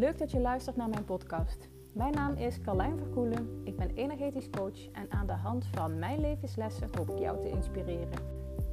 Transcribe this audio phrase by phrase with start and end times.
[0.00, 1.68] Leuk dat je luistert naar mijn podcast.
[1.92, 3.60] Mijn naam is Carlijn Verkoelen.
[3.64, 7.48] Ik ben energetisch coach en aan de hand van mijn levenslessen hoop ik jou te
[7.48, 8.18] inspireren.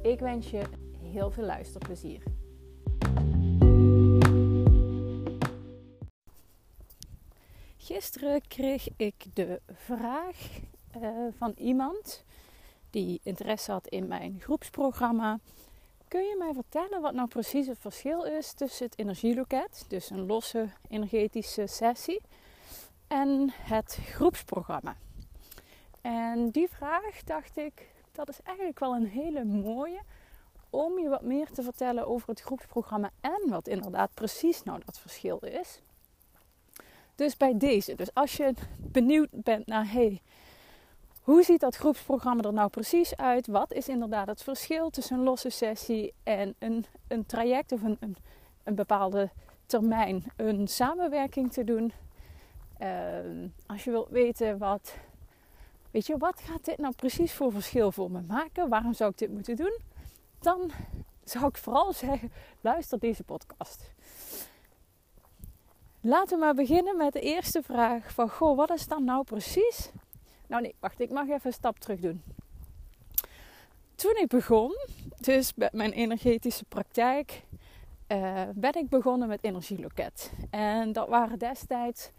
[0.02, 0.62] Ik wens je
[1.02, 2.22] heel veel luisterplezier.
[7.76, 10.36] Gisteren kreeg ik de vraag
[10.96, 12.24] uh, van iemand
[12.90, 15.38] die interesse had in mijn groepsprogramma.
[16.08, 20.26] Kun je mij vertellen wat nou precies het verschil is tussen het energieloket, dus een
[20.26, 22.20] losse energetische sessie,
[23.08, 24.96] en het groepsprogramma?
[26.00, 30.00] En die vraag dacht ik, dat is eigenlijk wel een hele mooie
[30.70, 34.98] om je wat meer te vertellen over het groepsprogramma en wat inderdaad precies nou dat
[34.98, 35.80] verschil is.
[37.14, 40.22] Dus bij deze, dus als je benieuwd bent naar hey,
[41.28, 43.46] hoe ziet dat groepsprogramma er nou precies uit?
[43.46, 48.16] Wat is inderdaad het verschil tussen een losse sessie en een, een traject of een,
[48.64, 49.30] een, bepaalde
[49.66, 51.92] termijn, een samenwerking te doen?
[52.80, 52.88] Uh,
[53.66, 54.94] als je wilt weten wat,
[55.90, 58.68] weet je, wat gaat dit nou precies voor verschil voor me maken?
[58.68, 59.78] Waarom zou ik dit moeten doen?
[60.38, 60.70] Dan
[61.24, 63.90] zou ik vooral zeggen, luister deze podcast.
[66.00, 69.90] Laten we maar beginnen met de eerste vraag van, goh, wat is dan nou precies
[70.48, 72.22] nou nee, wacht, ik mag even een stap terug doen.
[73.94, 74.76] Toen ik begon,
[75.20, 77.42] dus met mijn energetische praktijk,
[78.08, 80.32] uh, ben ik begonnen met energieloket.
[80.50, 82.10] En dat waren destijds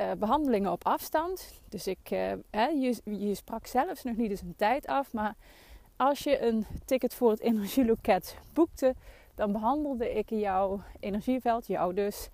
[0.00, 1.60] uh, behandelingen op afstand.
[1.68, 2.08] Dus ik,
[2.50, 5.34] hè, je, je sprak zelfs nog niet eens een tijd af, maar
[5.96, 8.94] als je een ticket voor het energieloket boekte,
[9.34, 12.28] dan behandelde ik jouw energieveld, jou dus,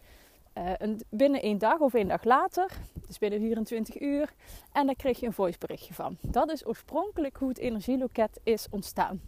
[0.59, 2.71] uh, binnen één dag of één dag later,
[3.07, 4.33] dus binnen 24 uur.
[4.73, 6.17] En daar kreeg je een voiceberichtje van.
[6.21, 9.21] Dat is oorspronkelijk hoe het energieloket is ontstaan.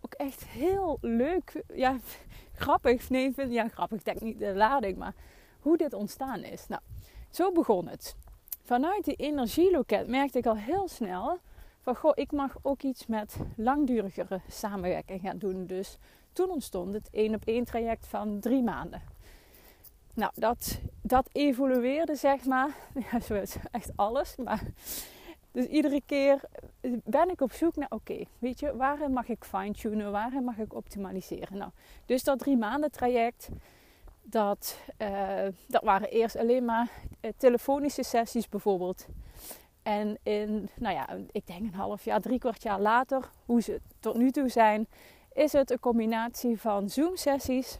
[0.00, 1.96] Ook echt heel leuk, ja,
[2.54, 3.10] grappig.
[3.10, 5.14] Nee, vind, ja, grappig, ik denk niet de lading, maar
[5.60, 6.66] hoe dit ontstaan is.
[6.68, 6.82] Nou,
[7.30, 8.16] zo begon het.
[8.62, 11.38] Vanuit die energieloket merkte ik al heel snel
[11.80, 15.66] van, goh, ik mag ook iets met langdurigere samenwerking gaan doen.
[15.66, 15.98] Dus
[16.32, 19.02] toen ontstond het één op één traject van drie maanden.
[20.16, 22.70] Nou, dat, dat evolueerde, zeg maar.
[23.10, 24.36] Ja, zo is echt alles.
[24.36, 24.62] Maar
[25.52, 26.40] dus iedere keer
[27.04, 30.12] ben ik op zoek naar, oké, weet je, waarin mag ik fine-tunen?
[30.12, 31.58] Waarin mag ik optimaliseren?
[31.58, 31.70] Nou,
[32.06, 33.48] dus dat drie maanden traject,
[34.22, 36.88] dat, uh, dat waren eerst alleen maar
[37.20, 39.06] uh, telefonische sessies bijvoorbeeld.
[39.82, 43.80] En in, nou ja, ik denk een half jaar, drie kwart jaar later, hoe ze
[44.00, 44.86] tot nu toe zijn,
[45.32, 47.78] is het een combinatie van Zoom-sessies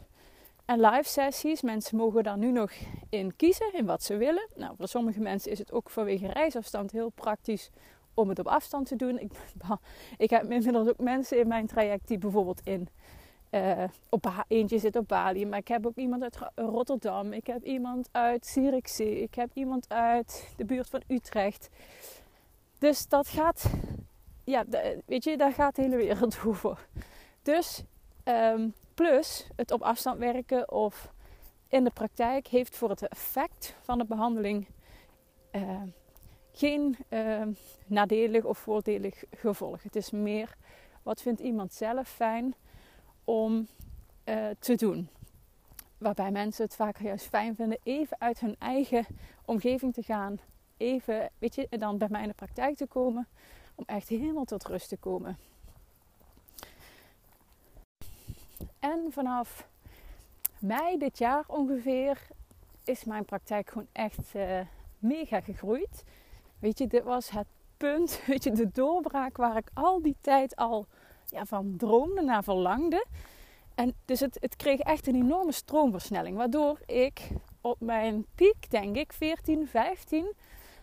[0.67, 1.63] en live sessies.
[1.63, 2.71] Mensen mogen daar nu nog
[3.09, 4.49] in kiezen, in wat ze willen.
[4.55, 7.71] Nou, voor sommige mensen is het ook vanwege reisafstand heel praktisch
[8.15, 9.19] om het op afstand te doen.
[9.19, 9.33] Ik,
[10.17, 12.89] ik heb inmiddels ook mensen in mijn traject die bijvoorbeeld in
[13.51, 17.63] uh, op eentje zit op Bali, maar ik heb ook iemand uit Rotterdam, ik heb
[17.63, 21.69] iemand uit Zierikzee, ik heb iemand uit de buurt van Utrecht.
[22.79, 23.71] Dus dat gaat,
[24.45, 24.65] ja,
[25.07, 26.89] weet je, daar gaat de hele wereld over.
[27.43, 27.85] Dus
[28.25, 31.13] um, Plus het op afstand werken of
[31.69, 34.67] in de praktijk heeft voor het effect van de behandeling
[35.53, 35.83] uh,
[36.53, 37.43] geen uh,
[37.87, 39.83] nadelig of voordelig gevolg.
[39.83, 40.57] Het is meer
[41.03, 42.55] wat vindt iemand zelf fijn
[43.25, 43.67] om
[44.25, 45.09] uh, te doen.
[45.99, 49.07] Waarbij mensen het vaak juist fijn vinden even uit hun eigen
[49.45, 50.39] omgeving te gaan.
[50.77, 53.29] Even, weet je, dan bij mij in de praktijk te komen.
[53.75, 55.39] Om echt helemaal tot rust te komen.
[58.79, 59.69] En vanaf
[60.59, 62.27] mei dit jaar ongeveer
[62.85, 64.61] is mijn praktijk gewoon echt uh,
[64.99, 66.05] mega gegroeid.
[66.59, 70.57] Weet je, dit was het punt, weet je, de doorbraak waar ik al die tijd
[70.57, 70.87] al
[71.27, 73.07] ja, van droomde naar verlangde.
[73.75, 76.37] En dus het, het kreeg echt een enorme stroomversnelling.
[76.37, 77.29] Waardoor ik
[77.61, 80.33] op mijn piek, denk ik, 14, 15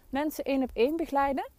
[0.10, 1.50] mensen één op één begeleide.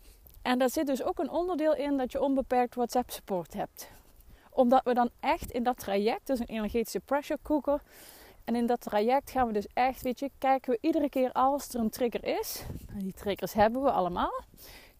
[0.42, 3.90] En daar zit dus ook een onderdeel in dat je onbeperkt WhatsApp support hebt
[4.54, 7.82] omdat we dan echt in dat traject, dus een energetische pressure cooker.
[8.44, 11.68] En in dat traject gaan we dus echt, weet je, kijken we iedere keer als
[11.68, 12.64] er een trigger is.
[12.88, 14.44] En die triggers hebben we allemaal.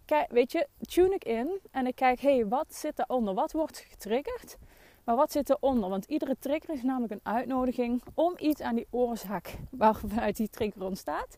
[0.05, 3.35] Kijk, weet je, tune ik in en ik kijk, hé, hey, wat zit eronder?
[3.35, 4.57] Wat wordt getriggerd?
[5.05, 5.89] Maar wat zit eronder?
[5.89, 10.83] Want iedere trigger is namelijk een uitnodiging om iets aan die oorzaak waaruit die trigger
[10.83, 11.37] ontstaat,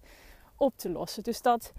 [0.56, 1.22] op te lossen.
[1.22, 1.72] Dus dat,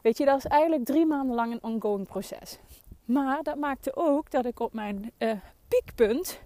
[0.00, 2.58] weet je, dat is eigenlijk drie maanden lang een ongoing proces.
[3.04, 5.32] Maar dat maakte ook dat ik op mijn uh,
[5.68, 6.40] piekpunt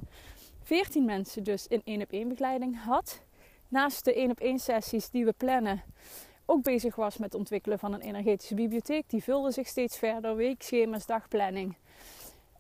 [0.63, 3.21] 14 mensen dus in één op één begeleiding had.
[3.69, 5.83] Naast de één op één sessies die we plannen,
[6.51, 9.11] ook bezig was met het ontwikkelen van een energetische bibliotheek.
[9.11, 11.77] Die vulde zich steeds verder, weekschema's, dagplanning.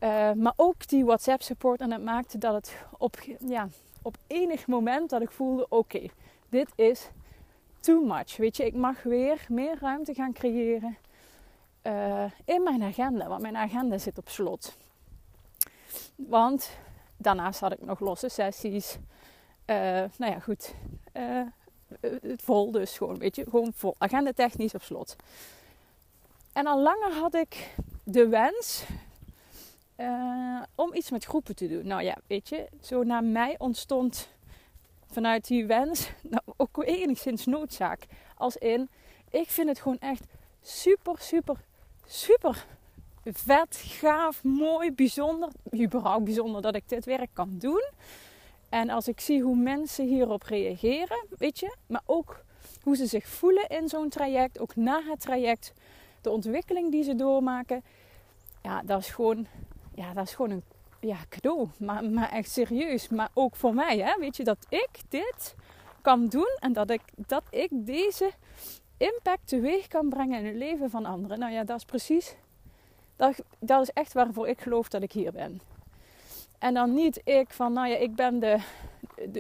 [0.01, 1.81] Uh, maar ook die WhatsApp support.
[1.81, 3.17] En dat maakte dat het op,
[3.47, 3.69] ja,
[4.03, 6.07] op enig moment dat ik voelde: oké,
[6.49, 7.11] dit is
[7.81, 8.37] too much.
[8.37, 10.97] Weet je, ik mag weer meer ruimte gaan creëren
[11.83, 13.29] uh, in mijn agenda.
[13.29, 14.77] Want mijn agenda zit op slot.
[16.17, 16.71] Want
[17.17, 18.97] daarnaast had ik nog losse sessies.
[19.67, 19.77] Uh,
[20.17, 20.75] nou ja, goed.
[21.13, 21.43] Uh,
[22.37, 23.45] vol dus gewoon, weet je.
[23.45, 23.95] Gewoon vol.
[23.99, 25.17] Agenda technisch op slot.
[26.53, 28.85] En al langer had ik de wens
[29.97, 31.87] uh, om iets met groepen te doen.
[31.87, 34.29] Nou ja, weet je, zo naar mij ontstond
[35.07, 38.07] vanuit die wens nou, ook enigszins noodzaak.
[38.37, 38.89] Als in,
[39.31, 40.25] ik vind het gewoon echt
[40.63, 41.57] super, super,
[42.07, 42.67] super
[43.23, 45.49] vet, gaaf, mooi, bijzonder.
[45.75, 47.91] Überhaupt bijzonder dat ik dit werk kan doen.
[48.69, 52.43] En als ik zie hoe mensen hierop reageren, weet je, maar ook
[52.83, 55.73] hoe ze zich voelen in zo'n traject, ook na het traject,
[56.21, 57.83] de ontwikkeling die ze doormaken,
[58.63, 59.47] ja, dat is gewoon,
[59.95, 60.63] ja, dat is gewoon een
[61.01, 61.69] ja, cadeau.
[61.79, 63.09] Maar, maar echt serieus.
[63.09, 65.55] Maar ook voor mij, hè, weet je, dat ik dit
[66.01, 68.31] kan doen en dat ik, dat ik deze
[68.97, 71.39] impact teweeg kan brengen in het leven van anderen.
[71.39, 72.37] Nou ja, dat is precies,
[73.21, 75.61] dat, dat is echt waarvoor ik geloof dat ik hier ben.
[76.59, 78.59] En dan niet ik van, nou ja, ik ben de,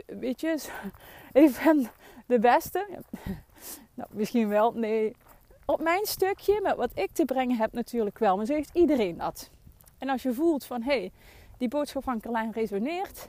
[0.06, 0.56] weet je,
[1.32, 1.91] ik ben
[2.27, 2.87] de beste.
[3.94, 5.17] Nou, misschien wel, nee.
[5.65, 8.37] Op mijn stukje, met wat ik te brengen heb natuurlijk wel.
[8.37, 9.50] Maar zo heeft iedereen dat.
[9.99, 11.12] En als je voelt van, hé, hey,
[11.59, 13.29] die boodschap van Carlijn resoneert.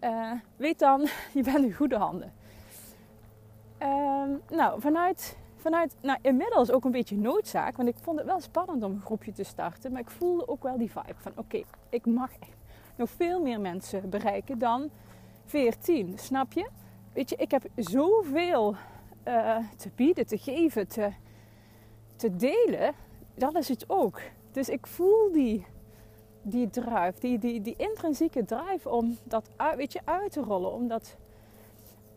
[0.00, 1.00] Uh, weet dan,
[1.34, 2.32] je bent in goede handen.
[3.82, 7.76] Uh, nou, vanuit, vanuit nou, inmiddels ook een beetje noodzaak.
[7.76, 9.92] Want ik vond het wel spannend om een groepje te starten.
[9.92, 12.30] Maar ik voelde ook wel die vibe van, oké, ik mag
[12.96, 14.90] nog veel meer mensen bereiken dan
[15.44, 16.18] 14.
[16.18, 16.68] Snap je?
[17.12, 18.74] Weet je, ik heb zoveel
[19.28, 21.10] uh, te bieden, te geven, te,
[22.16, 22.94] te delen.
[23.34, 24.20] Dat is het ook.
[24.52, 25.66] Dus ik voel die,
[26.42, 30.72] die drive, die, die, die intrinsieke drive om dat weet je, uit te rollen.
[30.72, 31.16] Omdat,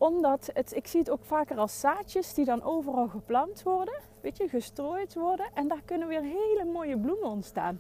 [0.04, 4.38] omdat het, ik zie het ook vaker als zaadjes die dan overal geplant worden, weet
[4.38, 5.46] je, gestrooid worden.
[5.54, 7.80] En daar kunnen weer hele mooie bloemen ontstaan.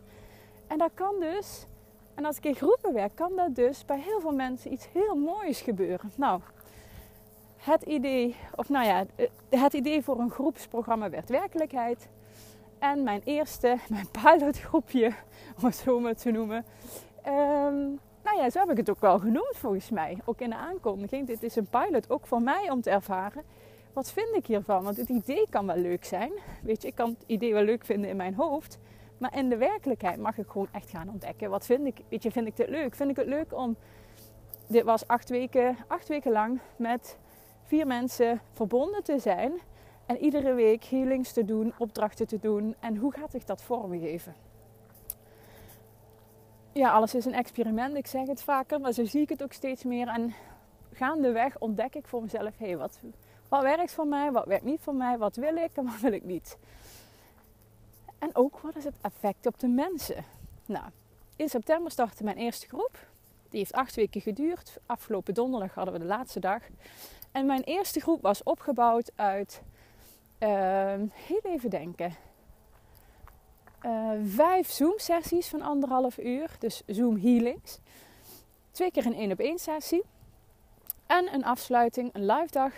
[0.68, 1.66] En dat kan dus
[2.14, 5.16] en als ik in groepen werk, kan dat dus bij heel veel mensen iets heel
[5.16, 6.12] moois gebeuren.
[6.16, 6.42] Nou,
[7.58, 9.06] het idee, of nou ja,
[9.50, 12.10] het idee voor een groepsprogramma werd werkelijkheid.
[12.80, 15.14] En mijn eerste, mijn pilotgroepje,
[15.58, 16.66] om het zo maar te noemen.
[17.24, 18.00] Nou
[18.35, 20.18] ja, zo heb ik het ook wel genoemd volgens mij.
[20.25, 21.27] Ook in de aankondiging.
[21.27, 23.44] Dit is een pilot ook voor mij om te ervaren.
[23.94, 24.83] Wat vind ik hiervan?
[24.83, 26.31] Want het idee kan wel leuk zijn.
[26.63, 28.80] Weet je, ik kan het idee wel leuk vinden in mijn hoofd.
[29.18, 31.50] Maar in de werkelijkheid mag ik gewoon echt gaan ontdekken.
[31.50, 32.95] Wat vind ik, weet je, vind ik dit leuk?
[32.95, 33.75] Vind ik het leuk om,
[34.68, 37.18] dit was acht weken, acht weken lang met
[37.63, 39.53] vier mensen verbonden te zijn.
[40.06, 42.75] En iedere week healings te doen, opdrachten te doen.
[42.79, 44.36] En hoe gaat zich dat vormgeven?
[46.74, 47.96] Ja, alles is een experiment.
[47.96, 50.08] Ik zeg het vaker, maar zo zie ik het ook steeds meer.
[50.08, 50.34] En
[50.94, 53.00] gaandeweg ontdek ik voor mezelf: hé, hey, wat,
[53.50, 56.12] wat werkt voor mij, wat werkt niet voor mij, wat wil ik en wat wil
[56.12, 56.58] ik niet.
[58.20, 60.25] En ook wat is het effect op de mensen?
[60.66, 60.86] Nou,
[61.36, 62.98] in september startte mijn eerste groep.
[63.50, 64.78] Die heeft acht weken geduurd.
[64.86, 66.62] Afgelopen donderdag hadden we de laatste dag.
[67.31, 69.62] En mijn eerste groep was opgebouwd uit,
[70.40, 72.16] uh, heel even denken,
[73.85, 76.50] uh, vijf Zoom-sessies van anderhalf uur.
[76.59, 77.80] Dus Zoom healings.
[78.71, 80.03] Twee keer een één op één sessie.
[81.05, 82.74] En een afsluiting, een live dag.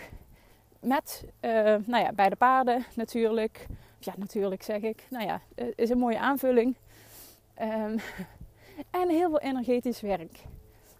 [0.80, 3.66] Met, uh, nou ja, bij de paarden natuurlijk
[4.06, 5.06] ja, natuurlijk zeg ik.
[5.10, 6.74] Nou ja, het is een mooie aanvulling.
[7.62, 8.00] Um,
[9.00, 10.40] en heel veel energetisch werk.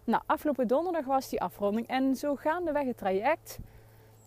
[0.03, 1.87] Nou, afgelopen donderdag was die afronding.
[1.87, 3.57] En zo gaandeweg het traject.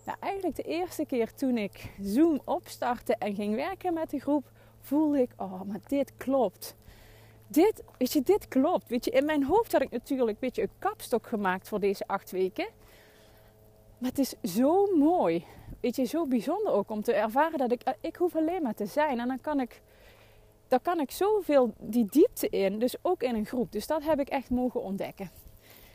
[0.05, 4.51] Nou, eigenlijk de eerste keer toen ik Zoom opstartte en ging werken met de groep,
[4.91, 6.75] voelde ik, oh, maar dit klopt.
[7.47, 8.89] Dit, weet je, dit klopt.
[8.89, 12.07] Weet je, in mijn hoofd had ik natuurlijk weet je, een kapstok gemaakt voor deze
[12.07, 12.69] acht weken.
[13.99, 15.45] Maar het is zo mooi
[15.81, 18.87] weet je, zo bijzonder ook om te ervaren dat ik, ik hoef alleen maar te
[18.87, 19.21] zijn.
[19.21, 19.83] En dan kan ik,
[20.69, 23.73] dan kan ik zoveel die diepte in, dus ook in een groep.
[23.73, 25.31] Dus dat heb ik echt mogen ontdekken.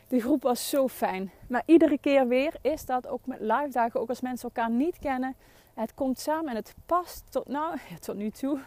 [0.08, 1.30] De groep was zo fijn.
[1.48, 4.98] Maar iedere keer weer is dat ook met live dagen, ook als mensen elkaar niet
[4.98, 5.36] kennen.
[5.76, 8.60] Het komt samen en het past tot, nou, tot nu toe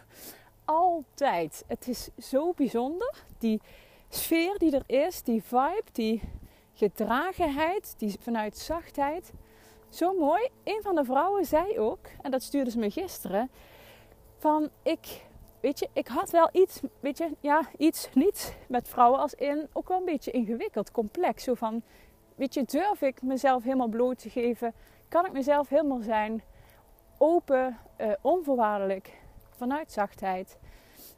[0.64, 1.64] altijd.
[1.66, 3.24] Het is zo bijzonder.
[3.38, 3.60] Die
[4.08, 6.22] sfeer die er is, die vibe, die
[6.72, 9.32] gedragenheid, die vanuit zachtheid.
[9.88, 10.48] Zo mooi.
[10.64, 13.50] Een van de vrouwen zei ook, en dat stuurde ze me gisteren,
[14.38, 15.26] van ik,
[15.60, 19.68] weet je, ik had wel iets, weet je, ja, iets niet met vrouwen als in,
[19.72, 21.44] ook wel een beetje ingewikkeld, complex.
[21.44, 21.82] Zo van,
[22.34, 24.74] weet je, durf ik mezelf helemaal bloot te geven?
[25.08, 26.42] Kan ik mezelf helemaal zijn?
[27.22, 29.12] Open, uh, onvoorwaardelijk,
[29.56, 30.58] vanuit zachtheid.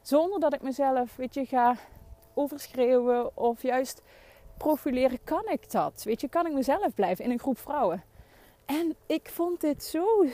[0.00, 1.76] Zonder dat ik mezelf, weet je, ga
[2.34, 4.02] overschreeuwen of juist
[4.56, 5.24] profileren.
[5.24, 6.02] Kan ik dat?
[6.04, 8.02] Weet je, kan ik mezelf blijven in een groep vrouwen?
[8.64, 10.26] En ik vond dit zo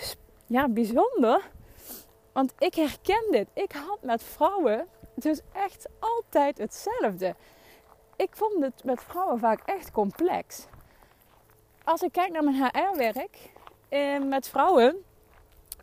[0.47, 1.51] ja, bijzonder.
[2.33, 3.49] Want ik herken dit.
[3.53, 7.35] Ik had met vrouwen dus echt altijd hetzelfde.
[8.17, 10.67] Ik vond het met vrouwen vaak echt complex.
[11.85, 13.51] Als ik kijk naar mijn HR-werk
[13.89, 15.05] eh, met vrouwen,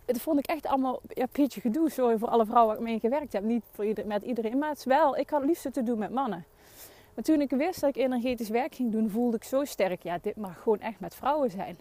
[0.05, 1.89] het vond ik echt allemaal ja, beetje gedoe.
[1.89, 3.43] Sorry voor alle vrouwen waar ik mee gewerkt heb.
[3.43, 5.17] Niet voor met iedereen, maar het is wel.
[5.17, 6.45] Ik had het liefst te doen met mannen.
[7.13, 10.03] Maar toen ik wist dat ik energetisch werk ging doen, voelde ik zo sterk.
[10.03, 11.77] Ja, dit mag gewoon echt met vrouwen zijn.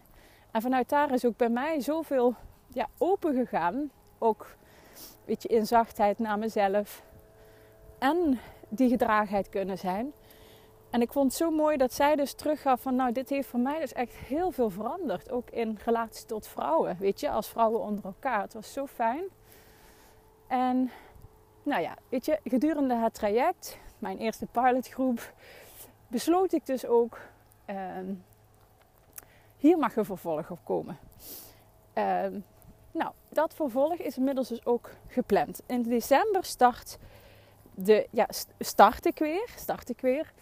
[0.50, 2.34] En vanuit daar is ook bij mij zoveel
[2.68, 3.90] ja, open gegaan.
[4.18, 4.46] Ook
[5.24, 7.02] weet je, in zachtheid naar mezelf.
[7.98, 8.38] En
[8.68, 10.12] die gedragenheid kunnen zijn.
[10.94, 13.60] En ik vond het zo mooi dat zij dus teruggaf van nou, dit heeft voor
[13.60, 15.30] mij dus echt heel veel veranderd.
[15.30, 18.40] Ook in relatie tot vrouwen, weet je, als vrouwen onder elkaar.
[18.42, 19.24] Het was zo fijn.
[20.46, 20.90] En
[21.62, 25.32] nou ja, weet je, gedurende het traject, mijn eerste pilotgroep,
[26.08, 27.18] besloot ik dus ook,
[27.70, 27.76] uh,
[29.56, 30.98] hier mag een vervolg op komen.
[31.94, 32.26] Uh,
[32.90, 35.62] nou, dat vervolg is inmiddels dus ook gepland.
[35.66, 36.98] In december start,
[37.74, 38.26] de, ja,
[38.58, 40.32] start ik weer, start ik weer.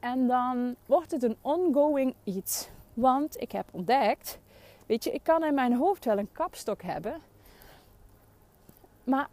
[0.00, 2.68] En dan wordt het een ongoing iets.
[2.94, 4.38] Want ik heb ontdekt,
[4.86, 7.20] weet je, ik kan in mijn hoofd wel een kapstok hebben.
[9.04, 9.28] Maar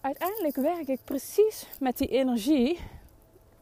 [0.00, 2.78] uiteindelijk werk ik precies met die energie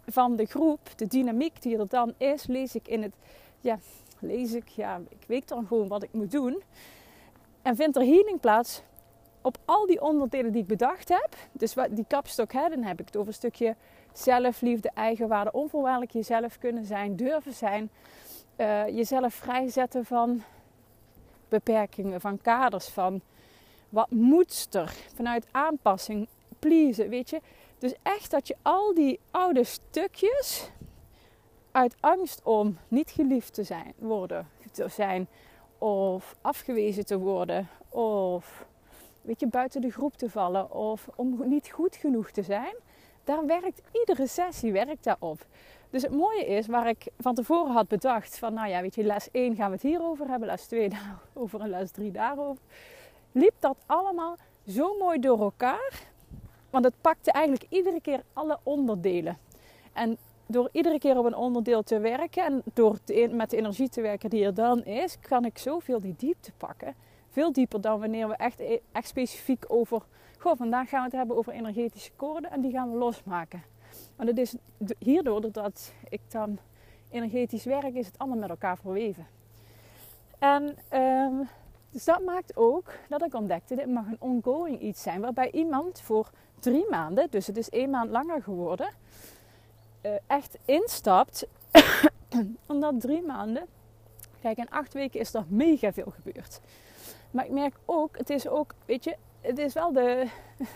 [0.06, 3.14] van de groep, de dynamiek die er dan is, lees ik in het,
[3.60, 3.78] ja,
[4.18, 6.62] lees ik, ja, ik weet dan gewoon wat ik moet doen.
[7.62, 8.82] En vindt er healing plaats
[9.40, 11.36] op al die onderdelen die ik bedacht heb.
[11.52, 13.76] Dus die kapstok, hè, dan heb ik het over een stukje
[14.18, 17.90] zelfliefde, eigenwaarde, onvoorwaardelijk jezelf kunnen zijn, durven zijn.
[18.56, 20.42] Uh, jezelf vrijzetten van
[21.48, 23.20] beperkingen, van kaders, van
[23.88, 27.40] wat moet er, vanuit aanpassing, pleasen, weet je.
[27.78, 30.70] Dus echt dat je al die oude stukjes
[31.70, 35.28] uit angst om niet geliefd te zijn, worden, te zijn,
[35.78, 38.66] of afgewezen te worden, of
[39.22, 42.74] weet je, buiten de groep te vallen, of om niet goed genoeg te zijn,
[43.26, 45.46] daar werkt iedere sessie werkt daarop.
[45.90, 49.04] Dus het mooie is, waar ik van tevoren had bedacht van, nou ja, weet je,
[49.04, 50.88] les 1 gaan we het hierover hebben, les 2
[51.34, 52.62] daarover en les 3 daarover,
[53.32, 56.02] liep dat allemaal zo mooi door elkaar.
[56.70, 59.38] Want het pakte eigenlijk iedere keer alle onderdelen.
[59.92, 60.16] En
[60.46, 62.98] door iedere keer op een onderdeel te werken en door
[63.30, 66.94] met de energie te werken die er dan is, kan ik zoveel die diepte pakken.
[67.30, 70.02] Veel dieper dan wanneer we echt, e-, echt specifiek over
[70.54, 73.62] Vandaag gaan we het hebben over energetische koorden en die gaan we losmaken.
[74.16, 74.54] Want het is
[74.98, 76.58] hierdoor, doordat ik dan
[77.10, 79.26] energetisch werk, is het allemaal met elkaar verweven.
[80.38, 81.48] En um,
[81.90, 85.20] dus dat maakt ook dat ik ontdekte, dit mag een ongoing iets zijn.
[85.20, 88.88] Waarbij iemand voor drie maanden, dus het is één maand langer geworden,
[90.02, 91.46] uh, echt instapt.
[92.66, 93.66] omdat drie maanden,
[94.40, 96.60] kijk in acht weken is er mega veel gebeurd.
[97.30, 100.26] Maar ik merk ook, het is ook, weet je, het is wel de,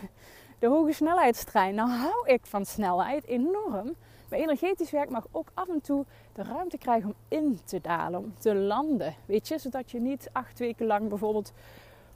[0.59, 1.75] de hoge snelheidstrein.
[1.75, 3.95] Nou hou ik van snelheid enorm.
[4.29, 8.21] Maar energetisch werk mag ook af en toe de ruimte krijgen om in te dalen,
[8.21, 9.15] om te landen.
[9.27, 11.53] Weet je, zodat je niet acht weken lang bijvoorbeeld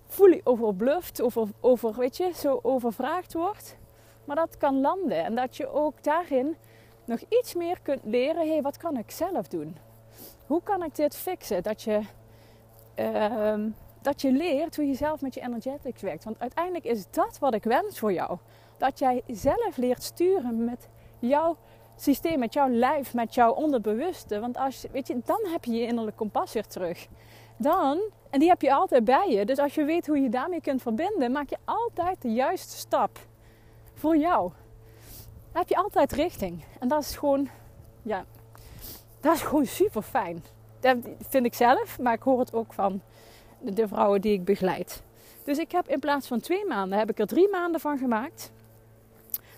[0.07, 3.77] fully overbluft, over, over, weet je, zo overvraagd wordt.
[4.25, 6.57] Maar dat kan landen en dat je ook daarin
[7.05, 8.43] nog iets meer kunt leren.
[8.43, 9.77] Hé, hey, wat kan ik zelf doen?
[10.47, 11.63] Hoe kan ik dit fixen?
[11.63, 12.01] Dat je
[12.99, 13.55] uh,
[14.05, 16.25] dat je leert hoe je zelf met je energetics werkt.
[16.25, 18.39] Want uiteindelijk is dat wat ik wens voor jou.
[18.77, 21.57] Dat jij zelf leert sturen met jouw
[21.97, 24.41] systeem, met jouw lijf, met jouw onderbewuste.
[24.41, 27.07] Want als, weet je, dan heb je je innerlijke kompas weer terug.
[27.57, 29.45] Dan, en die heb je altijd bij je.
[29.45, 33.19] Dus als je weet hoe je daarmee kunt verbinden, maak je altijd de juiste stap
[33.95, 34.53] voor jou.
[35.53, 36.65] Dan heb je altijd richting.
[36.79, 37.49] En dat is gewoon,
[38.03, 38.25] ja,
[39.21, 40.45] dat is gewoon super fijn.
[40.81, 40.97] Dat
[41.29, 43.03] vind ik zelf, maar ik hoor het ook van
[43.73, 45.02] de vrouwen die ik begeleid.
[45.44, 48.52] Dus ik heb in plaats van twee maanden, heb ik er drie maanden van gemaakt.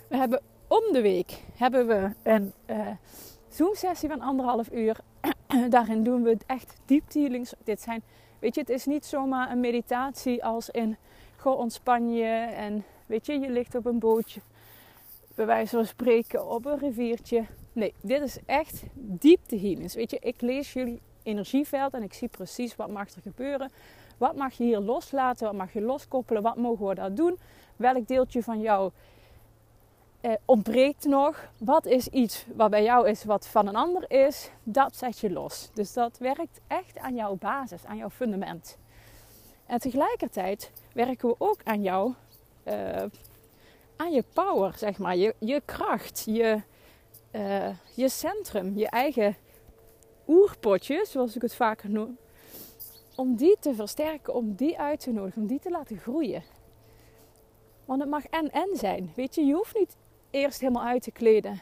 [0.08, 2.86] We hebben om de week hebben we een uh,
[3.48, 4.96] Zoom-sessie van anderhalf uur.
[5.68, 7.52] Daarin doen we echt deep healings.
[7.64, 8.02] Dit zijn,
[8.38, 10.96] weet je, het is niet zomaar een meditatie als in,
[11.36, 14.40] goh, ontspan je en weet je, je ligt op een bootje.
[15.34, 17.44] Bij wijze van spreken op een riviertje.
[17.72, 19.94] Nee, dit is echt diepte healings.
[19.94, 23.72] Weet je, ik lees jullie energieveld en ik zie precies wat mag er gebeuren.
[24.18, 25.46] Wat mag je hier loslaten?
[25.46, 26.42] Wat mag je loskoppelen?
[26.42, 27.38] Wat mogen we daar doen?
[27.76, 28.90] Welk deeltje van jou
[30.20, 31.48] eh, ontbreekt nog?
[31.58, 34.50] Wat is iets wat bij jou is, wat van een ander is?
[34.62, 35.70] Dat zet je los.
[35.74, 38.78] Dus dat werkt echt aan jouw basis, aan jouw fundament.
[39.66, 42.12] En tegelijkertijd werken we ook aan jou,
[42.64, 43.02] uh,
[43.96, 46.60] aan je power, zeg maar, je, je kracht, je,
[47.30, 49.36] uh, je centrum, je eigen
[50.26, 52.18] oerpotje, zoals ik het vaker noem.
[53.16, 56.42] om die te versterken, om die uit te nodigen, om die te laten groeien.
[57.84, 59.12] Want het mag en-en zijn.
[59.14, 59.96] Weet je, je hoeft niet
[60.30, 61.60] eerst helemaal uit te kleden.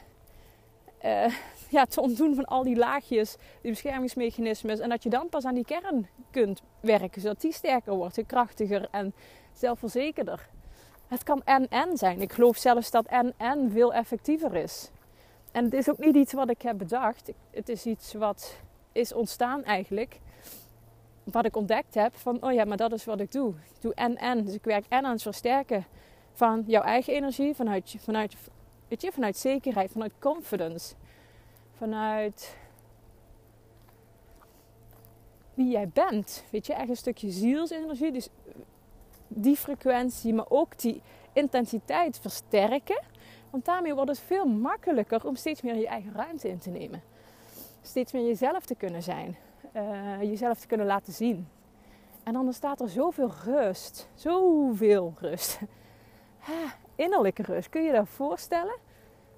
[1.05, 1.35] Uh,
[1.69, 4.79] ja, te ontdoen van al die laagjes, die beschermingsmechanismes.
[4.79, 8.87] En dat je dan pas aan die kern kunt werken, zodat die sterker wordt, krachtiger
[8.91, 9.13] en
[9.53, 10.49] zelfverzekerder.
[11.07, 12.21] Het kan en-en zijn.
[12.21, 14.89] Ik geloof zelfs dat en-en veel effectiever is.
[15.55, 17.31] En het is ook niet iets wat ik heb bedacht.
[17.51, 18.59] Het is iets wat
[18.91, 20.19] is ontstaan eigenlijk.
[21.23, 23.49] Wat ik ontdekt heb van, oh ja, maar dat is wat ik doe.
[23.49, 24.45] Ik doe en-en.
[24.45, 25.85] Dus ik werk en aan het versterken
[26.33, 28.35] van jouw eigen energie, vanuit, vanuit,
[28.89, 30.95] vanuit zekerheid, vanuit confidence.
[31.77, 32.57] Vanuit
[35.53, 36.43] wie jij bent.
[36.49, 38.11] Weet je, echt een stukje zielsenergie.
[38.11, 38.29] Dus
[39.27, 41.01] die frequentie, maar ook die
[41.33, 43.01] intensiteit versterken.
[43.55, 47.01] Want daarmee wordt het veel makkelijker om steeds meer je eigen ruimte in te nemen.
[47.81, 49.35] Steeds meer jezelf te kunnen zijn.
[49.75, 51.47] Uh, jezelf te kunnen laten zien.
[52.23, 54.09] En dan staat er zoveel rust.
[54.13, 55.59] Zoveel rust.
[56.95, 57.69] innerlijke rust.
[57.69, 58.75] Kun je je dat voorstellen?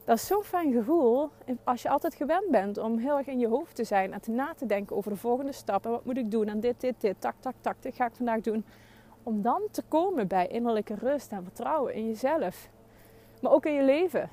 [0.06, 1.30] Dat is zo'n fijn gevoel
[1.64, 4.32] als je altijd gewend bent om heel erg in je hoofd te zijn en te
[4.32, 5.92] na te denken over de volgende stappen.
[5.92, 6.48] Wat moet ik doen?
[6.48, 7.16] En dit, dit, dit.
[7.22, 7.76] Tak, tak, tak.
[7.80, 8.66] Dit ga ik vandaag doen.
[9.24, 12.70] Om dan te komen bij innerlijke rust en vertrouwen in jezelf.
[13.42, 14.30] Maar ook in je leven.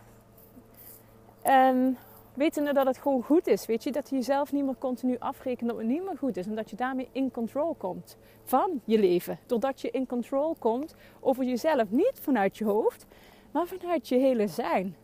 [1.43, 1.99] En
[2.35, 3.67] wetende dat het gewoon goed is.
[3.67, 6.47] Weet je, dat je jezelf niet meer continu afrekent dat het niet meer goed is.
[6.47, 9.39] En dat je daarmee in control komt van je leven.
[9.47, 11.91] Doordat je in control komt over jezelf.
[11.91, 13.07] Niet vanuit je hoofd,
[13.51, 14.97] maar vanuit je hele zijn.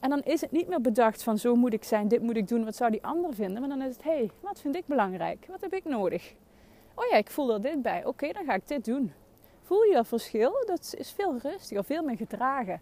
[0.00, 2.48] En dan is het niet meer bedacht van zo moet ik zijn, dit moet ik
[2.48, 3.60] doen, wat zou die ander vinden.
[3.60, 5.46] Maar dan is het, hé, hey, wat vind ik belangrijk?
[5.48, 6.34] Wat heb ik nodig?
[6.94, 8.04] Oh ja, ik voel er dit bij.
[8.04, 9.12] Oké, dan ga ik dit doen.
[9.62, 10.64] Voel je dat verschil?
[10.66, 12.80] Dat is veel rustiger, veel meer gedragen.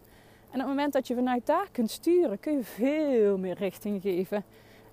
[0.53, 4.03] En op het moment dat je vanuit daar kunt sturen, kun je veel meer richting
[4.03, 4.45] geven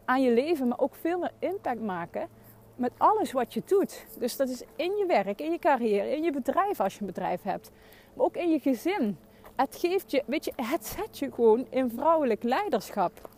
[0.06, 2.30] aan je leven, maar ook veel meer impact maken
[2.76, 4.06] met alles wat je doet.
[4.20, 7.06] Dus dat is in je werk, in je carrière, in je bedrijf als je een
[7.06, 7.72] bedrijf hebt,
[8.14, 9.18] maar ook in je gezin.
[9.56, 13.30] Het geeft je, weet je, het zet je gewoon in vrouwelijk leiderschap.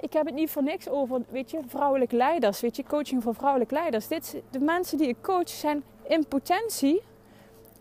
[0.00, 3.34] Ik heb het niet voor niks over, weet je, vrouwelijk leiders, weet je, coaching voor
[3.34, 4.08] vrouwelijk leiders.
[4.08, 7.02] Dit, de mensen die ik coach zijn in potentie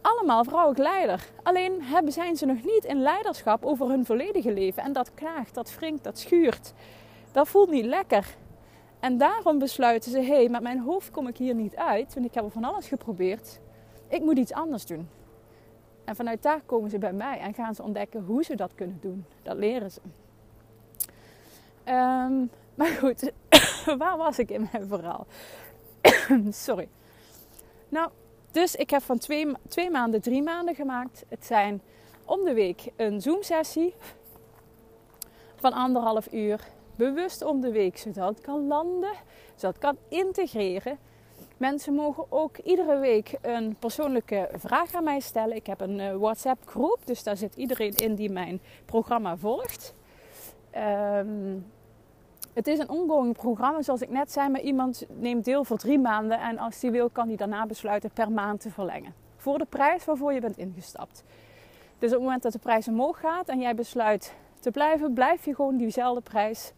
[0.08, 1.30] allemaal vrouwelijk leider.
[1.44, 4.84] Alleen hebben, zijn ze nog niet in leiderschap over hun volledige leven.
[4.84, 6.74] En dat knaagt, dat wringt, dat schuurt.
[7.32, 8.36] Dat voelt niet lekker.
[9.00, 12.14] En daarom besluiten ze: hé, hey, met mijn hoofd kom ik hier niet uit.
[12.14, 13.60] Want ik heb al van alles geprobeerd.
[14.08, 15.10] Ik moet iets anders doen.
[16.04, 18.98] En vanuit daar komen ze bij mij en gaan ze ontdekken hoe ze dat kunnen
[19.02, 19.26] doen.
[19.44, 20.00] Dat leren ze.
[21.84, 23.32] Ehm, maar goed,
[23.98, 25.28] waar was ik in mijn verhaal?
[26.50, 26.88] Sorry.
[27.90, 28.10] Nou,
[28.52, 31.24] dus ik heb van twee, twee maanden drie maanden gemaakt.
[31.28, 31.82] Het zijn
[32.26, 33.94] om de week een Zoom-sessie
[35.56, 36.60] van anderhalf uur.
[36.96, 39.14] Bewust om de week, zodat het kan landen,
[39.56, 40.98] zodat het kan integreren.
[41.58, 45.56] Mensen mogen ook iedere week een persoonlijke vraag aan mij stellen.
[45.56, 49.94] Ik heb een eh, WhatsApp groep, dus daar zit iedereen in die mijn programma volgt.
[50.76, 51.66] Um,
[52.58, 56.00] het is een ongoing programma, zoals ik net zei, maar iemand neemt deel voor drie
[56.00, 59.14] maanden en als die wil, kan hij daarna besluiten per maand te verlengen.
[59.36, 61.24] Voor de prijs waarvoor je bent ingestapt.
[62.00, 65.46] Dus op het moment dat de prijs omhoog gaat en jij besluit te blijven, blijf
[65.46, 66.74] je gewoon diezelfde prijs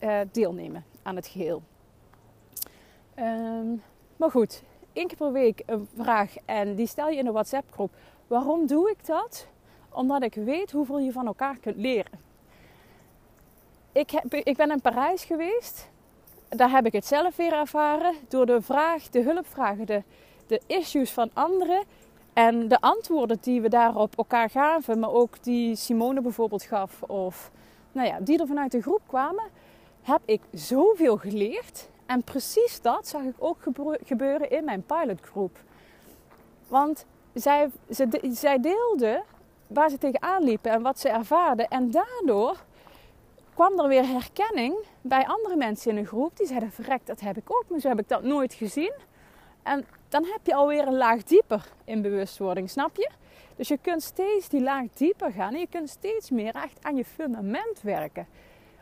[0.00, 1.62] uh, deelnemen aan het geheel.
[3.18, 3.82] Um,
[4.16, 7.72] maar goed, één keer per week een vraag en die stel je in de WhatsApp
[7.72, 7.90] groep.
[8.26, 9.46] Waarom doe ik dat?
[9.90, 12.30] Omdat ik weet hoeveel je van elkaar kunt leren
[13.92, 15.90] ik, heb, ik ben in Parijs geweest.
[16.48, 18.14] Daar heb ik het zelf weer ervaren.
[18.28, 20.02] Door de vraag, de hulpvragen, de,
[20.46, 21.84] de issues van anderen.
[22.32, 24.98] En de antwoorden die we daarop elkaar gaven.
[24.98, 27.02] Maar ook die Simone bijvoorbeeld gaf.
[27.02, 27.50] Of
[27.92, 29.44] nou ja, die er vanuit de groep kwamen.
[30.02, 31.88] Heb ik zoveel geleerd.
[32.06, 33.58] En precies dat zag ik ook
[34.04, 35.58] gebeuren in mijn pilotgroep.
[36.68, 39.22] Want zij, ze, zij deelden
[39.66, 41.68] waar ze tegenaan liepen en wat ze ervaarden.
[41.68, 42.56] En daardoor
[43.54, 46.36] kwam er weer herkenning bij andere mensen in een groep.
[46.36, 48.92] Die zeiden, verrekt, dat heb ik ook, maar zo heb ik dat nooit gezien.
[49.62, 53.10] En dan heb je alweer een laag dieper in bewustwording, snap je?
[53.56, 56.96] Dus je kunt steeds die laag dieper gaan en je kunt steeds meer echt aan
[56.96, 58.26] je fundament werken.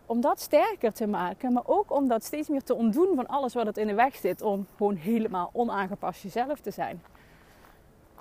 [0.06, 3.54] Om dat sterker te maken, maar ook om dat steeds meer te ontdoen van alles
[3.54, 4.42] wat het in de weg zit.
[4.42, 7.02] Om gewoon helemaal onaangepast jezelf te zijn.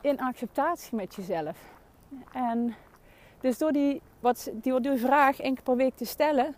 [0.02, 1.58] In acceptatie met jezelf.
[2.32, 2.76] En
[3.42, 6.56] dus door die, wat, die, vraag één keer per week te stellen.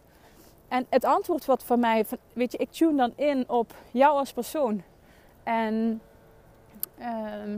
[0.67, 4.33] En het antwoord wat van mij, weet je, ik tune dan in op jou als
[4.33, 4.81] persoon.
[5.43, 6.01] En
[6.97, 7.57] ehm,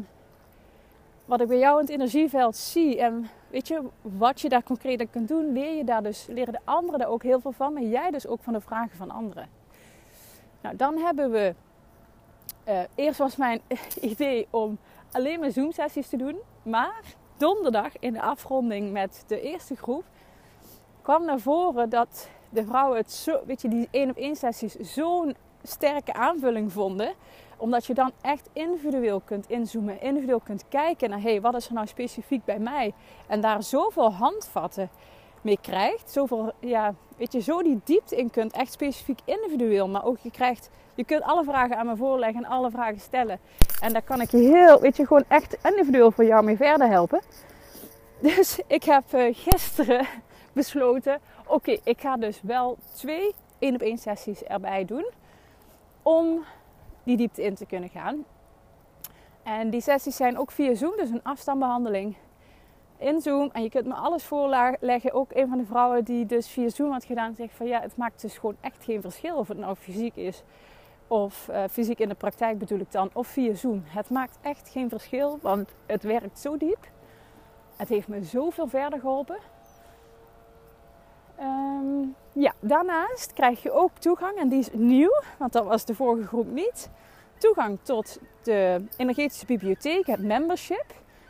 [1.25, 2.99] wat ik bij jou in het energieveld zie.
[2.99, 6.53] En weet je, wat je daar concreet aan kunt doen, leer je daar dus, leren
[6.53, 7.73] de anderen daar ook heel veel van.
[7.73, 9.47] Maar jij dus ook van de vragen van anderen.
[10.61, 11.53] Nou, dan hebben we
[12.67, 13.61] uh, eerst was mijn
[14.01, 14.77] idee om
[15.11, 16.37] alleen maar Zoom-sessies te doen.
[16.63, 17.03] Maar
[17.37, 20.03] donderdag in de afronding met de eerste groep
[21.01, 24.75] kwam naar voren dat de vrouwen het zo, weet je, die één op één sessies
[24.75, 27.13] zo'n sterke aanvulling vonden.
[27.57, 31.73] Omdat je dan echt individueel kunt inzoomen, individueel kunt kijken naar hey, wat is er
[31.73, 32.93] nou specifiek bij mij.
[33.27, 34.89] En daar zoveel handvatten
[35.41, 36.11] mee krijgt.
[36.11, 39.87] Zoveel, ja, weet je, zo die diepte in kunt, echt specifiek individueel.
[39.87, 43.39] Maar ook je krijgt, je kunt alle vragen aan me voorleggen en alle vragen stellen.
[43.81, 46.87] En daar kan ik je heel, weet je, gewoon echt individueel voor jou mee verder
[46.87, 47.21] helpen.
[48.21, 50.07] Dus ik heb uh, gisteren
[50.53, 55.05] besloten, oké, ik ga dus wel twee één op één sessies erbij doen.
[56.01, 56.43] Om
[57.03, 58.25] die diepte in te kunnen gaan.
[59.43, 62.15] En die sessies zijn ook via Zoom, dus een afstandbehandeling
[62.97, 63.49] in Zoom.
[63.53, 65.13] En je kunt me alles voorleggen.
[65.13, 67.97] Ook een van de vrouwen die dus via Zoom had gedaan, zegt van ja, het
[67.97, 70.43] maakt dus gewoon echt geen verschil of het nou fysiek is.
[71.07, 73.09] Of uh, fysiek in de praktijk bedoel ik dan.
[73.13, 73.83] Of via Zoom.
[73.85, 76.87] Het maakt echt geen verschil, want het werkt zo diep.
[77.75, 79.37] Het heeft me zoveel verder geholpen.
[81.39, 85.95] Um, ja, daarnaast krijg je ook toegang, en die is nieuw, want dat was de
[85.95, 86.89] vorige groep niet.
[87.37, 90.85] Toegang tot de energetische bibliotheek, het membership.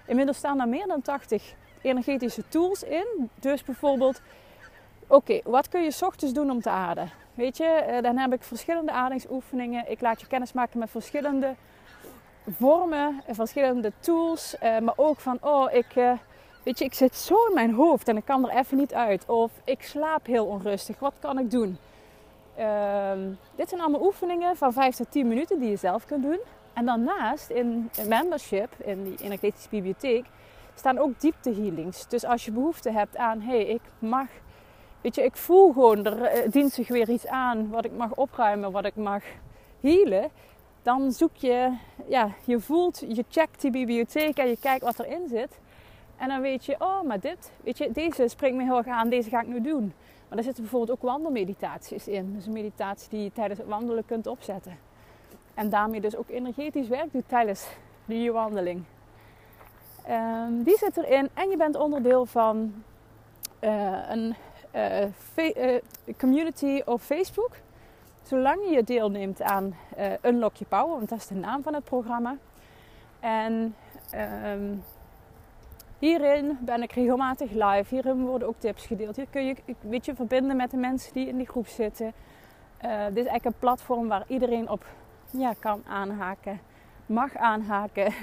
[0.06, 3.30] Inmiddels staan daar meer dan 80 energetische tools in.
[3.39, 4.22] Dus bijvoorbeeld,
[5.08, 7.12] oké, wat kun je ochtends doen om te aarden?
[7.34, 9.92] Weet je, eh, dan heb ik verschillende aardingsoefeningen.
[9.92, 11.56] Ik laat je kennis maken met verschillende
[12.58, 14.58] vormen, verschillende tools.
[14.58, 16.12] Eh, maar ook van, oh, ik, eh,
[16.63, 19.26] weet je, ik zit zo in mijn hoofd en ik kan er even niet uit.
[19.26, 21.00] Of ik slaap heel onrustig.
[21.00, 21.78] Wat kan ik doen?
[22.56, 23.20] Ehm,
[23.56, 26.39] dit zijn allemaal oefeningen van 5 tot 10 minuten die je zelf kunt doen.
[26.74, 30.26] En daarnaast in membership, in die energetische bibliotheek,
[30.76, 32.08] staan ook diepte healings.
[32.08, 34.28] Dus als je behoefte hebt aan, hé, hey, ik mag,
[35.02, 38.16] weet je, ik voel gewoon, er eh, dient zich weer iets aan wat ik mag
[38.16, 39.24] opruimen, wat ik mag
[39.82, 40.30] healen.
[40.82, 45.28] Dan zoek je, ja, je voelt, je checkt die bibliotheek en je kijkt wat erin
[45.28, 45.60] zit.
[46.18, 49.10] En dan weet je, oh, maar dit, weet je, deze springt me heel erg aan,
[49.10, 49.94] deze ga ik nu doen.
[50.28, 52.34] Maar daar zitten bijvoorbeeld ook wandelmeditaties in.
[52.34, 54.78] Dus een meditatie die je tijdens het wandelen kunt opzetten.
[55.54, 57.68] En daarmee dus ook energetisch werk doet tijdens
[58.06, 58.84] die wandeling.
[60.10, 62.84] Um, die zit erin en je bent onderdeel van
[63.62, 64.36] uh, een
[64.76, 65.80] uh,
[66.18, 67.52] community op Facebook.
[68.24, 69.76] Zolang je deelneemt aan
[70.22, 72.38] Unlock Your Power, want dat is de naam van het programma.
[73.20, 73.76] En
[74.46, 74.84] um,
[76.00, 77.96] hierin ben ik regelmatig live.
[77.96, 79.16] Hierin worden ook tips gedeeld.
[79.16, 82.13] Hier kun je weet je, verbinden met de mensen die in die groep zitten.
[82.80, 84.86] dit is eigenlijk een platform waar iedereen op
[85.38, 86.60] ja, kan aanhaken,
[87.06, 88.13] mag aanhaken,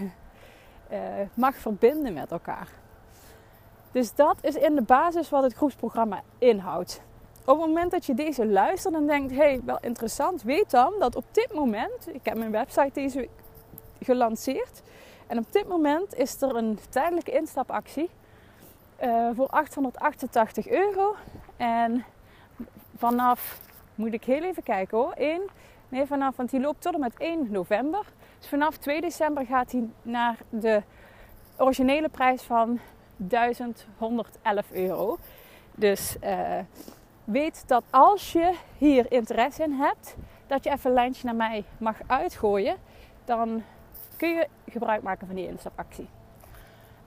[0.92, 0.98] uh,
[1.34, 2.68] mag verbinden met elkaar.
[3.92, 7.02] Dus dat is in de basis wat het groepsprogramma inhoudt.
[7.44, 11.16] Op het moment dat je deze luistert en denkt, hey, wel interessant, weet dan dat
[11.16, 13.30] op dit moment, ik heb mijn website deze week
[14.02, 14.82] gelanceerd.
[15.26, 18.10] En op dit moment is er een tijdelijke instapactie
[19.02, 21.14] uh, voor 888 euro.
[21.56, 22.04] En
[22.96, 23.60] vanaf,
[23.94, 25.42] moet ik heel even kijken hoor, 1,
[25.90, 28.04] Nee, vanaf, want die loopt tot en met 1 november.
[28.38, 30.82] Dus vanaf 2 december gaat hij naar de
[31.56, 32.78] originele prijs van
[33.16, 35.18] 1111 euro.
[35.74, 36.58] Dus uh,
[37.24, 41.64] weet dat als je hier interesse in hebt, dat je even een lijntje naar mij
[41.78, 42.76] mag uitgooien.
[43.24, 43.62] Dan
[44.16, 46.08] kun je gebruik maken van die instapactie.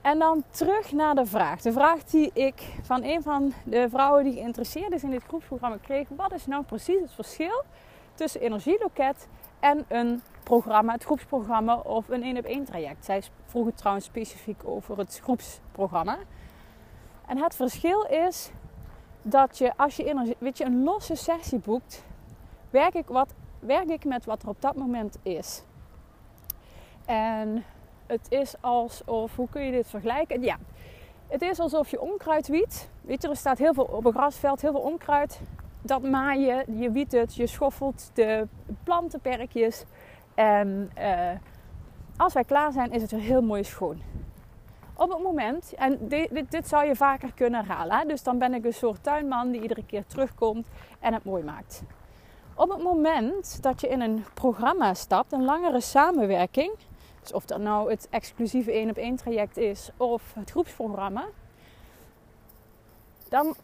[0.00, 1.60] En dan terug naar de vraag.
[1.60, 5.76] De vraag die ik van een van de vrouwen die geïnteresseerd is in dit groepsprogramma
[5.82, 6.08] kreeg.
[6.08, 7.64] Wat is nou precies het verschil
[8.14, 9.28] tussen energieloket
[9.60, 13.04] en een programma, het groepsprogramma of een één op één traject.
[13.04, 16.18] Zij vroeg het trouwens specifiek over het groepsprogramma.
[17.26, 18.50] En het verschil is
[19.22, 22.04] dat je als je weet je, een losse sessie boekt,
[22.70, 25.62] werk ik, wat, werk ik met wat er op dat moment is.
[27.04, 27.64] En
[28.06, 30.42] het is alsof, hoe kun je dit vergelijken?
[30.42, 30.56] Ja,
[31.28, 32.90] het is alsof je onkruid wiet.
[33.00, 35.40] Weet je, er staat heel veel op een grasveld, heel veel onkruid
[35.84, 38.48] dat maaien, je wiet het, je schoffelt de
[38.82, 39.84] plantenperkjes.
[40.34, 41.30] En uh,
[42.16, 44.02] als wij klaar zijn, is het weer heel mooi schoon.
[44.96, 48.64] Op het moment, en dit, dit, zou je vaker kunnen herhalen, dus dan ben ik
[48.64, 50.66] een soort tuinman die iedere keer terugkomt
[51.00, 51.82] en het mooi maakt.
[52.54, 56.72] Op het moment dat je in een programma stapt, een langere samenwerking,
[57.20, 61.24] dus of dat nou het exclusieve één op één traject is of het groepsprogramma,
[63.28, 63.56] dan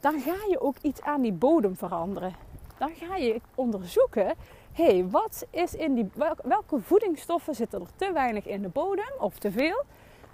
[0.00, 2.34] dan ga je ook iets aan die bodem veranderen.
[2.78, 4.34] Dan ga je onderzoeken,
[4.72, 6.10] hey, wat is in die,
[6.42, 9.82] welke voedingsstoffen zitten er te weinig in de bodem of te veel,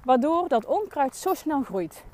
[0.04, 2.04] waardoor dat onkruid zo snel groeit.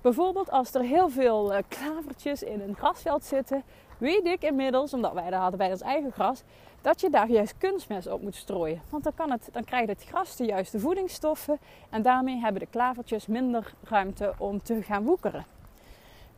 [0.00, 3.62] Bijvoorbeeld als er heel veel eh, klavertjes in een grasveld zitten,
[3.98, 6.42] weet ik inmiddels, omdat wij dat hadden bij ons eigen gras,
[6.80, 8.82] dat je daar juist kunstmest op moet strooien.
[8.90, 11.58] Want dan, kan het, dan krijgt het gras de juiste voedingsstoffen
[11.90, 15.57] en daarmee hebben de klavertjes minder ruimte om te gaan woekeren.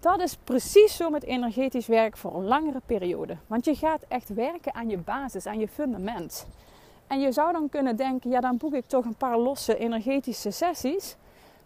[0.00, 3.36] Dat is precies zo met energetisch werk voor een langere periode.
[3.46, 6.46] Want je gaat echt werken aan je basis, aan je fundament.
[7.06, 10.50] En je zou dan kunnen denken, ja dan boek ik toch een paar losse energetische
[10.50, 11.16] sessies.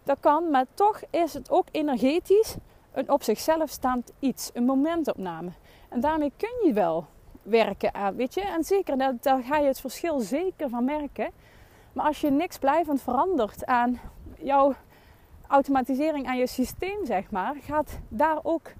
[0.03, 2.55] Dat kan, maar toch is het ook energetisch
[2.91, 5.49] een op zichzelf staand iets, een momentopname.
[5.89, 7.05] En daarmee kun je wel
[7.41, 8.41] werken aan, weet je.
[8.41, 11.31] En zeker, daar ga je het verschil zeker van merken.
[11.93, 13.99] Maar als je niks blijvend verandert aan
[14.37, 14.73] jouw
[15.47, 18.73] automatisering aan je systeem, zeg maar, gaat daar ook,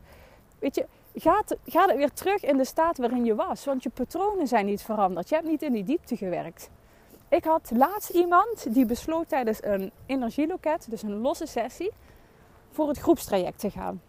[0.59, 3.65] weet je, gaat, gaat het weer terug in de staat waarin je was.
[3.65, 5.29] Want je patronen zijn niet veranderd.
[5.29, 6.69] Je hebt niet in die diepte gewerkt.
[7.29, 11.91] Ik had laatst iemand die besloot tijdens een energieloket, dus een losse sessie,
[12.71, 14.01] voor het groepstraject te gaan.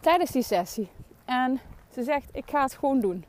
[0.00, 0.90] Tijdens die sessie.
[1.24, 1.60] En
[1.92, 3.24] ze zegt, ik ga het gewoon doen.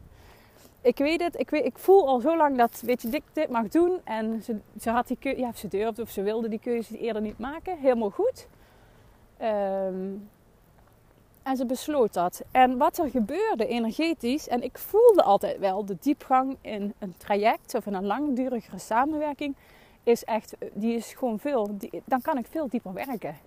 [0.82, 3.68] Ik weet het, ik, weet, ik voel al zo lang dat weet je, dit, mag
[3.68, 4.00] doen.
[4.04, 7.22] En ze, ze had die keuze, ja, ze durfde of ze wilde die keuze eerder
[7.22, 7.78] niet maken.
[7.78, 8.48] Helemaal goed.
[9.38, 10.10] Ehm,
[11.44, 12.42] en ze besloot dat.
[12.52, 17.76] En wat er gebeurde energetisch, en ik voelde altijd wel de diepgang in een traject
[17.76, 19.56] of in een langdurigere samenwerking,
[20.04, 23.38] is echt, die is gewoon veel, dan kan ik veel dieper werken.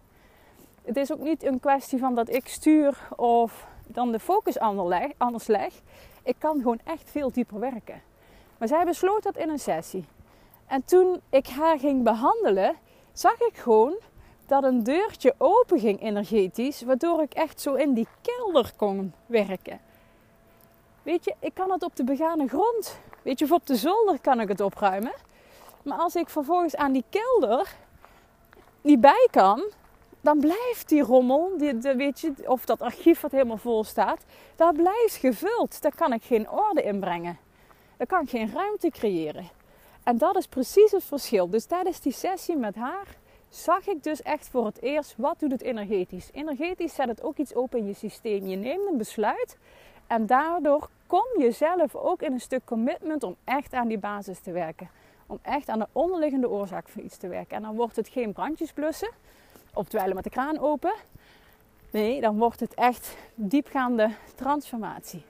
[0.85, 4.59] Het is ook niet een kwestie van dat ik stuur of dan de focus
[5.19, 5.73] anders leg.
[6.25, 8.03] Ik kan gewoon echt veel dieper werken.
[8.59, 10.05] Maar zij besloot dat in een sessie.
[10.67, 12.77] En toen ik haar ging behandelen,
[13.13, 13.95] zag ik gewoon
[14.47, 19.81] dat een deurtje open ging energetisch, waardoor ik echt zo in die kelder kon werken.
[21.03, 24.21] Weet je, ik kan het op de begane grond, weet je, of op de zolder
[24.21, 25.13] kan ik het opruimen.
[25.83, 27.75] Maar als ik vervolgens aan die kelder
[28.81, 29.63] niet bij kan,
[30.25, 34.25] dan blijft die rommel, die, de, weet je, of dat archief wat helemaal vol staat,
[34.57, 35.83] dat blijft gevuld.
[35.83, 37.39] Daar kan ik geen orde in brengen.
[37.97, 39.49] Daar kan ik geen ruimte creëren.
[40.03, 41.51] En dat is precies het verschil.
[41.51, 43.07] Dus tijdens die sessie met haar
[43.49, 46.31] zag ik dus echt voor het eerst wat doet het energetisch.
[46.33, 48.47] Energetisch zet het ook iets open in je systeem.
[48.47, 49.57] Je neemt een besluit
[50.07, 54.41] en daardoor kom je zelf ook in een stuk commitment om echt aan die basis
[54.41, 54.91] te werken.
[55.27, 57.57] Om echt aan de onderliggende oorzaak van iets te werken.
[57.57, 59.11] En dan wordt het geen brandjes blussen
[59.75, 60.95] of dweilen met de kraan open.
[61.91, 65.25] Nee, dan wordt het echt diepgaande transformatie.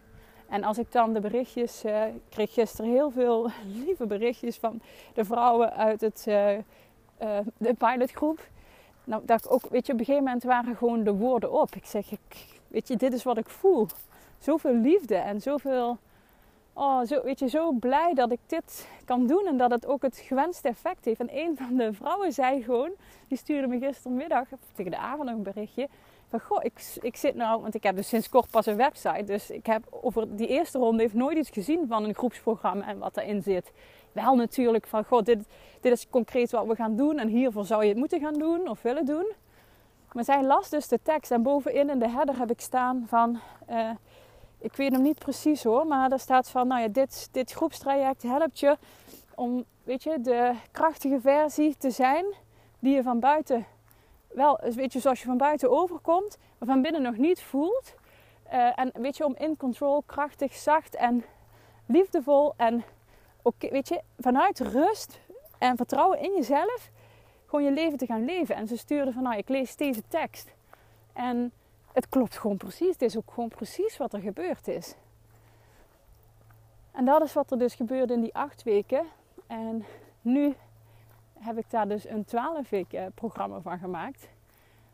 [0.49, 3.51] En als ik dan de berichtjes, uh, ik kreeg gisteren heel veel
[3.85, 4.81] lieve berichtjes van
[5.15, 6.59] de vrouwen uit het, uh, uh,
[7.57, 8.49] de pilotgroep.
[9.05, 11.75] Nou, dat ik ook, weet je, op een gegeven moment waren gewoon de woorden op.
[11.75, 13.87] Ik zeg, ik, weet je, dit is wat ik voel.
[14.39, 15.99] Zoveel liefde en zoveel
[16.75, 20.03] oh, zo, weet je, zo blij dat ik dit kan doen en dat het ook
[20.03, 21.21] het gewenste effect heeft.
[21.21, 22.91] En een van de vrouwen zei gewoon,
[23.29, 25.89] die stuurde me gistermiddag, tegen de avond nog een berichtje.
[26.29, 29.25] Van goh, ik, ik zit nou, want ik heb dus sinds kort pas een website.
[29.25, 32.99] Dus ik heb over die eerste ronde heeft nooit iets gezien van een groepsprogramma en
[32.99, 33.73] wat erin zit.
[34.13, 35.39] Wel natuurlijk van, goh, dit,
[35.81, 38.69] dit is concreet wat we gaan doen en hiervoor zou je het moeten gaan doen
[38.69, 39.33] of willen doen.
[40.13, 43.39] Maar zij las dus de tekst en bovenin in de header heb ik staan van...
[43.71, 43.91] Uh,
[44.65, 48.23] ik weet hem niet precies hoor, maar er staat van, nou ja, dit, dit groepstraject
[48.23, 48.77] helpt je
[49.35, 52.25] om, weet je, de krachtige versie te zijn
[52.79, 53.67] die je van buiten
[54.29, 57.95] wel, weet je, zoals je van buiten overkomt, maar van binnen nog niet voelt.
[58.53, 61.25] Uh, en weet je, om in control, krachtig, zacht en
[61.87, 62.85] liefdevol en,
[63.43, 65.21] oké, weet je, vanuit rust
[65.59, 66.91] en vertrouwen in jezelf,
[67.47, 68.55] gewoon je leven te gaan leven.
[68.55, 70.53] En ze stuurde van, nou, ik lees deze tekst.
[71.13, 71.53] En
[71.95, 72.93] het klopt gewoon precies.
[72.93, 74.95] Het is ook gewoon precies wat er gebeurd is.
[76.93, 79.07] En dat is wat er dus gebeurde in die acht weken.
[79.47, 79.85] En
[80.23, 80.55] nu
[81.39, 84.29] heb ik daar dus een twaalf weken programma van gemaakt.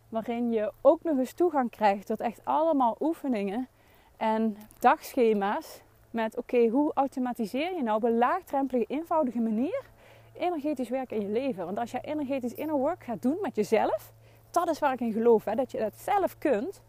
[0.08, 3.68] Waarin je ook nog eens toegang krijgt tot echt allemaal oefeningen
[4.16, 5.80] en dagschema's.
[6.10, 9.84] Met oké, hoe automatiseer je nou op een laagdrempelige, eenvoudige manier
[10.32, 11.64] energetisch werken in je leven?
[11.64, 14.12] Want als je energetisch inner work gaat doen met jezelf,
[14.50, 16.80] dat is waar ik in geloof, hè, dat je dat zelf kunt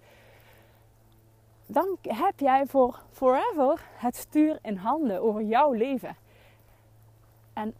[1.71, 6.15] dan heb jij voor forever het stuur in handen over jouw leven.
[7.53, 7.73] En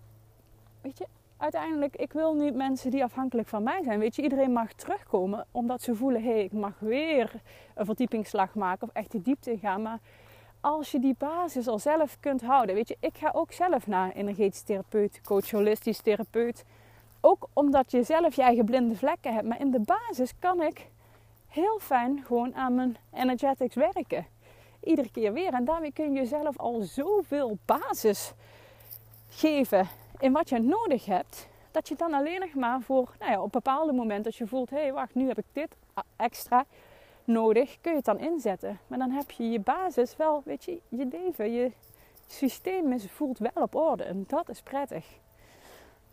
[0.82, 3.99] weet je, uiteindelijk, ik wil niet mensen die afhankelijk van mij zijn.
[3.99, 7.32] Weet je, iedereen mag terugkomen omdat ze voelen: hé, hey, ik mag weer
[7.75, 9.82] een verdiepingsslag maken of echt de diepte gaan.
[9.82, 9.99] Maar
[10.62, 14.12] als je die basis al zelf kunt houden, weet je, ik ga ook zelf naar
[14.12, 16.63] energetisch therapeut, coach holistisch therapeut.
[17.21, 19.47] Ook omdat je zelf je eigen blinde vlekken hebt.
[19.47, 20.90] Maar in de basis kan ik
[21.51, 24.25] heel fijn gewoon aan mijn energetics werken.
[24.83, 25.53] Iedere keer weer.
[25.53, 28.33] En daarmee kun je jezelf al zoveel basis
[29.29, 29.87] geven
[30.19, 31.49] in wat je nodig hebt.
[31.71, 34.69] Dat je dan alleen nog maar voor, nou ja, op bepaalde momenten als je voelt,
[34.69, 35.75] hé hey, wacht, nu heb ik dit
[36.15, 36.65] extra.
[37.23, 38.79] nodig, kun je het dan inzetten.
[38.87, 41.71] Maar dan heb je je basis wel, weet je, je leven, je
[42.27, 44.03] systeem is, voelt wel op orde.
[44.03, 45.05] En dat is prettig.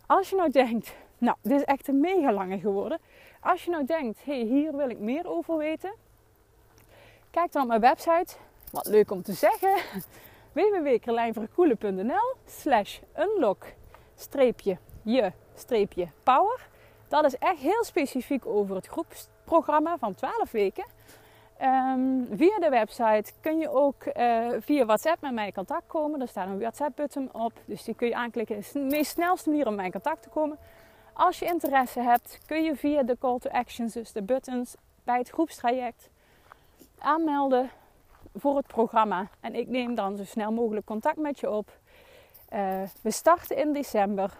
[0.05, 2.99] Als je nou denkt, nou, dit is echt een mega lange geworden.
[3.39, 5.93] Als je nou denkt, hé, hey, hier wil ik meer over weten.
[7.31, 8.35] Kijk dan op mijn website.
[8.71, 9.75] Wat leuk om te zeggen.
[10.53, 13.65] www.kerlijnverkoelen.nl slash unlock
[14.15, 16.67] streepje je streepje power.
[17.07, 20.85] Dat is echt heel specifiek over het groepsprogramma van 12 weken.
[21.61, 26.21] Um, via de website kun je ook uh, via WhatsApp met mij in contact komen.
[26.21, 28.55] Er staat een WhatsApp-button op, dus die kun je aanklikken.
[28.55, 30.57] Het is de meest snelste manier om mij in contact te komen.
[31.19, 35.17] Als je interesse hebt, kun je via de call to actions, dus de buttons bij
[35.17, 36.09] het groepstraject,
[36.97, 37.69] aanmelden
[38.35, 39.27] voor het programma.
[39.39, 41.77] En ik neem dan zo snel mogelijk contact met je op.
[42.53, 44.33] Uh, we starten in december.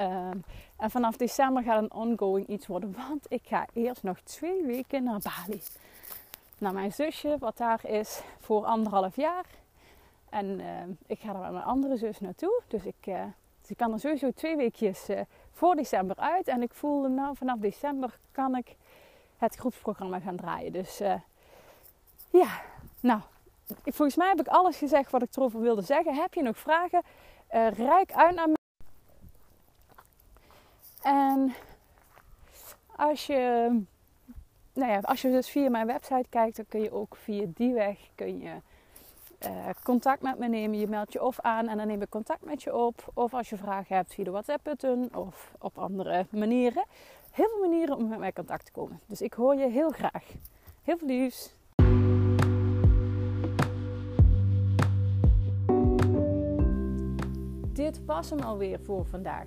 [0.00, 0.30] Uh,
[0.76, 5.04] en vanaf december gaat een ongoing iets worden, want ik ga eerst nog twee weken
[5.04, 5.62] naar Bali.
[6.58, 9.44] Naar mijn zusje, wat daar is voor anderhalf jaar.
[10.28, 10.66] En uh,
[11.06, 12.62] ik ga er met mijn andere zus naartoe.
[12.68, 13.08] Dus ik,
[13.70, 16.48] ik kan er sowieso twee weekjes uh, voor december uit.
[16.48, 18.76] En ik voelde nou vanaf december kan ik
[19.36, 20.72] het groepsprogramma gaan draaien.
[20.72, 20.98] Dus
[22.30, 22.62] ja,
[23.00, 23.20] nou,
[23.84, 26.14] volgens mij heb ik alles gezegd wat ik erover wilde zeggen.
[26.14, 27.02] Heb je nog vragen?
[27.72, 28.54] rijk uit naar mij.
[31.02, 31.54] En
[32.96, 33.68] als je,
[34.72, 37.74] nou ja, als je dus via mijn website kijkt, dan kun je ook via die
[37.74, 38.60] weg kun je,
[39.44, 40.78] uh, contact met me nemen.
[40.78, 43.10] Je meldt je of aan en dan neem ik contact met je op.
[43.14, 46.84] Of als je vragen hebt via de WhatsApp-button of op andere manieren.
[47.30, 49.00] Heel veel manieren om met mij contact te komen.
[49.06, 50.24] Dus ik hoor je heel graag.
[50.82, 51.54] Heel veel liefs.
[57.72, 59.46] Dit was hem alweer voor vandaag.